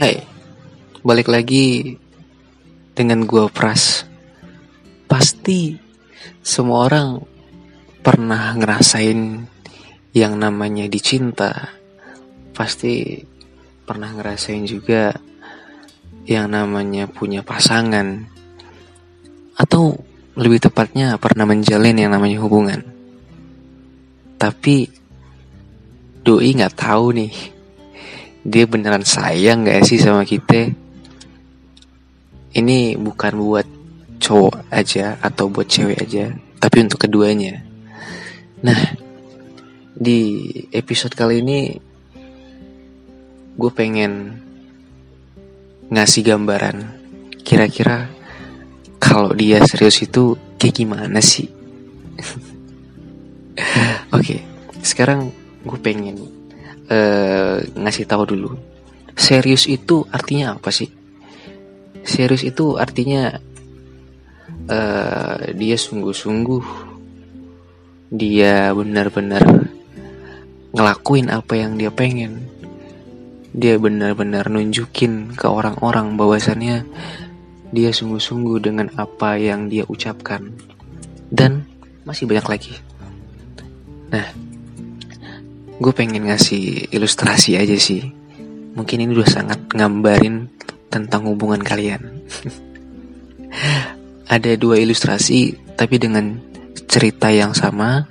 [0.00, 0.16] Hai,
[1.04, 1.92] balik lagi
[2.96, 4.08] dengan gua Pras.
[5.04, 5.76] Pasti
[6.40, 7.20] semua orang
[8.00, 9.44] pernah ngerasain
[10.16, 11.74] yang namanya dicinta.
[12.54, 13.20] Pasti
[13.84, 15.14] pernah ngerasain juga
[16.26, 18.26] yang namanya punya pasangan.
[19.58, 20.00] Atau
[20.38, 22.80] lebih tepatnya pernah menjalin yang namanya hubungan.
[24.40, 25.00] Tapi
[26.20, 27.32] doi nggak tahu nih
[28.44, 30.72] dia beneran sayang gak sih sama kita
[32.56, 33.66] ini bukan buat
[34.20, 37.64] cowok aja atau buat cewek aja tapi untuk keduanya
[38.60, 38.76] nah
[40.00, 41.76] di episode kali ini
[43.60, 44.40] gue pengen
[45.92, 46.76] ngasih gambaran
[47.44, 48.08] kira-kira
[48.96, 51.52] kalau dia serius itu kayak gimana sih
[54.16, 54.36] oke
[54.80, 55.28] sekarang
[55.60, 56.40] gue pengen
[56.90, 58.50] uh, ngasih tahu dulu.
[59.14, 60.90] Serius itu artinya apa sih?
[62.02, 63.36] Serius itu artinya
[64.66, 66.64] uh, dia sungguh-sungguh,
[68.10, 69.59] dia benar-benar
[70.74, 72.46] ngelakuin apa yang dia pengen.
[73.50, 76.86] Dia benar-benar nunjukin ke orang-orang bahwasannya
[77.70, 80.54] dia sungguh-sungguh dengan apa yang dia ucapkan.
[81.30, 81.66] Dan
[82.06, 82.74] masih banyak lagi.
[84.10, 84.26] Nah,
[85.78, 88.02] gue pengen ngasih ilustrasi aja sih.
[88.74, 90.50] Mungkin ini udah sangat ngambarin
[90.90, 92.22] tentang hubungan kalian.
[94.34, 96.38] Ada dua ilustrasi, tapi dengan
[96.86, 98.06] cerita yang sama,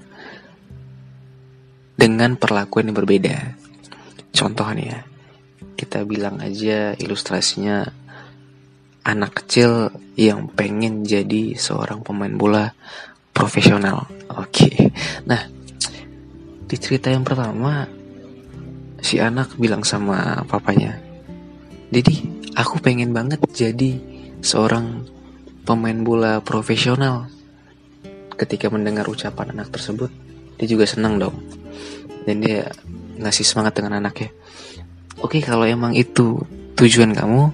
[2.00, 3.59] dengan perlakuan yang berbeda.
[4.31, 5.03] Contohnya,
[5.75, 7.83] kita bilang aja ilustrasinya
[9.04, 12.71] anak kecil yang pengen jadi seorang pemain bola
[13.36, 14.08] profesional.
[14.32, 14.95] Oke,
[15.27, 15.43] nah
[16.71, 17.83] di cerita yang pertama,
[19.04, 20.95] si anak bilang sama papanya,
[21.92, 22.23] Didi,
[22.55, 23.99] aku pengen banget jadi
[24.39, 25.04] seorang
[25.67, 27.27] pemain bola profesional.
[28.39, 30.08] Ketika mendengar ucapan anak tersebut,
[30.55, 31.36] dia juga senang dong.
[32.30, 32.70] Dan dia
[33.17, 34.30] ngasih semangat dengan anaknya.
[35.26, 36.38] Oke, kalau emang itu
[36.78, 37.50] tujuan kamu,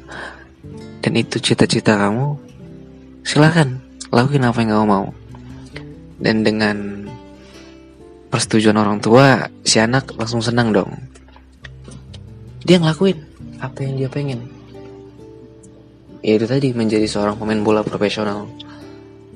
[0.99, 2.35] dan itu cita-cita kamu,
[3.23, 3.79] silahkan
[4.11, 5.07] lakuin apa yang kamu mau.
[6.19, 7.07] Dan dengan
[8.27, 10.91] persetujuan orang tua, si anak langsung senang dong.
[12.67, 13.23] Dia ngelakuin
[13.63, 14.51] apa yang dia pengen.
[16.19, 18.43] Ya itu tadi menjadi seorang pemain bola profesional.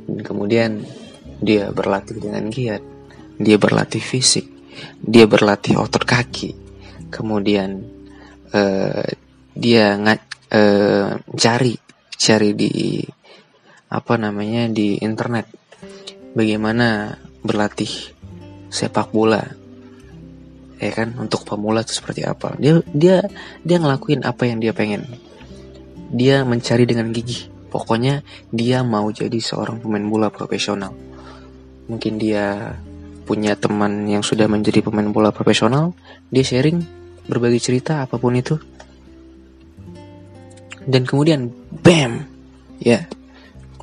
[0.03, 0.83] Dan kemudian
[1.39, 2.83] dia berlatih dengan giat.
[3.39, 4.58] Dia berlatih fisik.
[4.99, 6.55] Dia berlatih otot kaki.
[7.09, 7.83] Kemudian
[8.53, 9.05] uh,
[9.57, 10.21] dia nggak
[10.53, 11.75] uh, cari
[12.19, 12.99] cari di
[13.89, 15.47] apa namanya di internet.
[16.35, 18.13] Bagaimana berlatih
[18.69, 19.41] sepak bola.
[20.79, 21.15] Ya kan?
[21.17, 22.55] Untuk pemula itu seperti apa.
[22.59, 23.25] Dia dia
[23.65, 25.07] dia ngelakuin apa yang dia pengen.
[26.11, 27.49] Dia mencari dengan gigih.
[27.69, 30.93] Pokoknya dia mau jadi seorang pemain bola profesional.
[31.89, 32.77] Mungkin dia
[33.29, 35.93] punya teman yang sudah menjadi pemain bola profesional
[36.33, 36.81] dia sharing
[37.29, 38.57] berbagi cerita apa pun itu.
[40.89, 41.53] Dan kemudian
[41.85, 42.25] bam!
[42.81, 43.05] Ya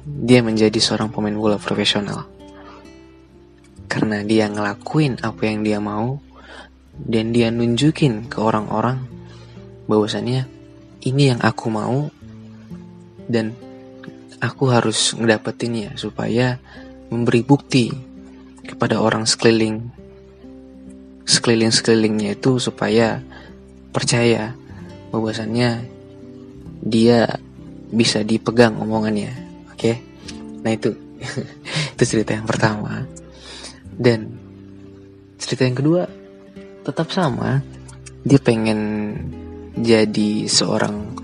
[0.03, 2.27] dia menjadi seorang pemain bola profesional.
[3.87, 6.19] Karena dia ngelakuin apa yang dia mau
[6.99, 9.07] dan dia nunjukin ke orang-orang
[9.87, 10.51] bahwasannya
[11.07, 12.11] ini yang aku mau
[13.31, 13.55] dan
[14.43, 16.59] aku harus ngedapetinnya supaya
[17.11, 18.06] memberi bukti
[18.67, 19.91] kepada orang sekeliling
[21.27, 23.23] sekeliling sekelilingnya itu supaya
[23.91, 24.55] percaya
[25.11, 25.87] bahwasannya
[26.83, 27.27] dia
[27.91, 29.33] bisa dipegang omongannya
[29.71, 30.03] oke okay?
[30.63, 30.95] nah itu
[31.97, 33.07] itu cerita yang pertama
[33.97, 34.29] dan
[35.41, 36.05] cerita yang kedua
[36.87, 37.59] tetap sama.
[38.23, 38.81] Dia pengen
[39.75, 41.19] jadi seorang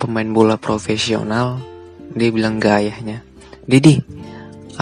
[0.00, 1.60] pemain bola profesional.
[2.12, 3.24] Dia bilang ke ayahnya,
[3.64, 3.96] Didi,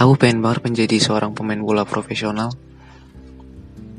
[0.01, 2.49] aku pengen banget menjadi seorang pemain bola profesional.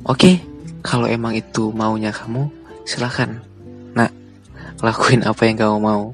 [0.02, 0.42] Oke,
[0.82, 2.50] kalau emang itu maunya kamu,
[2.82, 3.38] silahkan.
[3.94, 4.10] Nah,
[4.82, 6.04] lakuin apa yang kamu mau.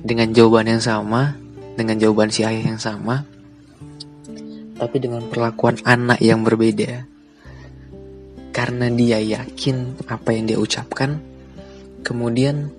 [0.00, 1.36] Dengan jawaban yang sama,
[1.76, 3.28] dengan jawaban si ayah yang sama,
[4.80, 7.04] tapi dengan perlakuan anak yang berbeda.
[8.56, 11.20] Karena dia yakin apa yang dia ucapkan,
[12.00, 12.72] kemudian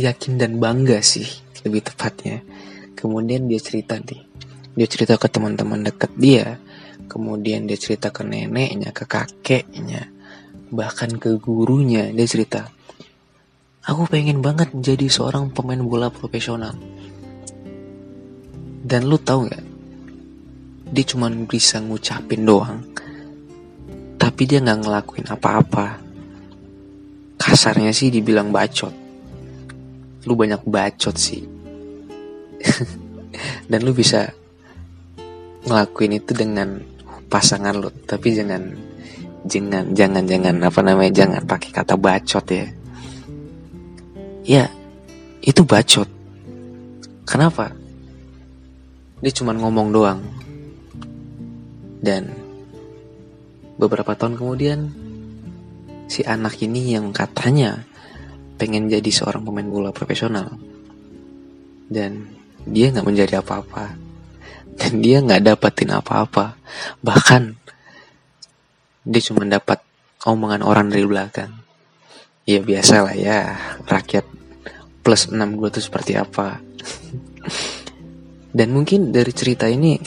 [0.00, 1.28] yakin dan bangga sih
[1.60, 2.40] lebih tepatnya.
[3.04, 4.24] Kemudian dia cerita nih,
[4.72, 6.56] dia cerita ke teman-teman dekat dia.
[7.04, 10.08] Kemudian dia cerita ke neneknya ke kakeknya
[10.72, 12.08] bahkan ke gurunya.
[12.16, 12.64] Dia cerita
[13.84, 16.72] aku pengen banget menjadi seorang pemain bola profesional.
[18.80, 19.64] Dan lu tahu nggak?
[20.88, 22.80] Dia cuma bisa ngucapin doang.
[24.16, 26.00] Tapi dia nggak ngelakuin apa-apa.
[27.36, 28.96] Kasarnya sih dibilang bacot.
[30.24, 31.53] Lu banyak bacot sih
[33.70, 34.32] dan lu bisa
[35.64, 36.80] ngelakuin itu dengan
[37.28, 38.62] pasangan lu tapi jangan
[39.44, 42.66] jangan jangan jangan apa namanya jangan pakai kata bacot ya.
[44.44, 44.64] Ya
[45.44, 46.08] itu bacot.
[47.24, 47.72] Kenapa?
[49.20, 50.20] Dia cuma ngomong doang.
[52.04, 52.28] Dan
[53.80, 54.92] beberapa tahun kemudian
[56.08, 57.88] si anak ini yang katanya
[58.60, 60.56] pengen jadi seorang pemain bola profesional.
[61.88, 63.96] Dan dia nggak menjadi apa-apa.
[64.74, 66.58] Dan dia nggak dapetin apa-apa.
[67.04, 67.42] Bahkan
[69.04, 69.80] dia cuma dapat
[70.26, 71.52] omongan orang dari belakang.
[72.44, 73.56] Ya biasa lah ya
[73.88, 74.24] rakyat
[75.00, 76.60] plus 6 gue tuh seperti apa.
[78.56, 79.98] Dan mungkin dari cerita ini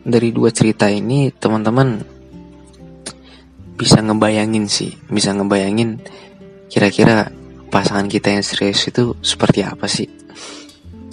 [0.00, 2.00] dari dua cerita ini teman-teman
[3.76, 6.00] bisa ngebayangin sih bisa ngebayangin
[6.68, 7.32] kira-kira
[7.72, 10.19] pasangan kita yang serius itu seperti apa sih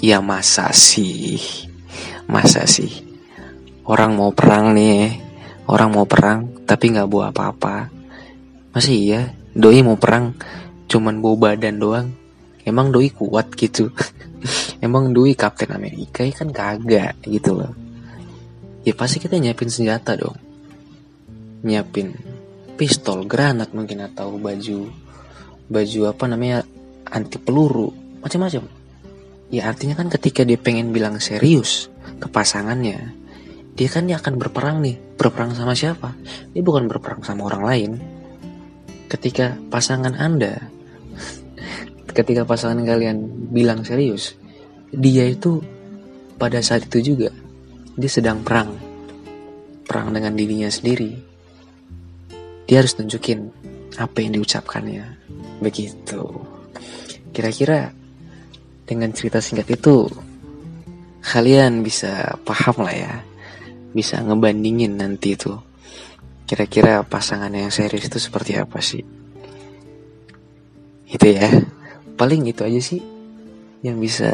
[0.02, 1.42] ya masa sih?
[2.30, 2.92] Masa sih?
[3.88, 5.24] Orang mau perang nih.
[5.68, 7.92] Orang mau perang tapi nggak bawa apa-apa.
[8.76, 9.22] Masih iya?
[9.58, 10.38] Doi mau perang
[10.88, 12.08] cuman bawa badan doang.
[12.68, 13.92] Emang doi kuat gitu.
[14.86, 17.74] Emang doi kapten Amerika ya kan kagak gitu loh.
[18.86, 20.38] Ya pasti kita nyiapin senjata dong.
[21.66, 22.16] Nyiapin
[22.78, 24.88] pistol granat mungkin atau baju
[25.68, 26.64] baju apa namanya
[27.10, 27.92] anti peluru
[28.22, 28.77] macam-macam
[29.54, 31.88] ya artinya kan ketika dia pengen bilang serius
[32.20, 33.18] ke pasangannya
[33.78, 34.98] dia kan dia akan berperang nih.
[35.22, 36.18] Berperang sama siapa?
[36.50, 37.92] Dia bukan berperang sama orang lain.
[39.06, 40.58] Ketika pasangan anda
[42.18, 44.34] ketika pasangan kalian bilang serius
[44.90, 45.62] dia itu
[46.42, 47.30] pada saat itu juga
[47.94, 48.74] dia sedang perang.
[49.86, 51.14] Perang dengan dirinya sendiri.
[52.66, 53.54] Dia harus tunjukin
[54.02, 55.06] apa yang diucapkannya.
[55.62, 56.26] Begitu.
[57.30, 57.94] Kira-kira
[58.88, 60.08] dengan cerita singkat itu
[61.20, 63.14] kalian bisa paham lah ya.
[63.92, 65.52] Bisa ngebandingin nanti itu.
[66.48, 69.04] Kira-kira pasangan yang serius itu seperti apa sih?
[71.12, 71.52] Itu ya.
[72.16, 73.04] Paling itu aja sih
[73.84, 74.32] yang bisa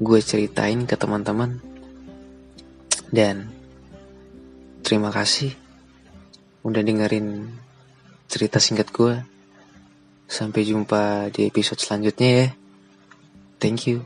[0.00, 1.60] gue ceritain ke teman-teman.
[3.12, 3.52] Dan
[4.80, 5.52] terima kasih
[6.64, 7.52] udah dengerin
[8.24, 9.20] cerita singkat gue
[10.24, 12.48] sampai jumpa di episode selanjutnya ya
[13.60, 14.04] Thank you.